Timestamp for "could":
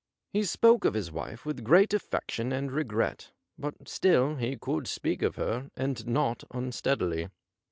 4.57-4.87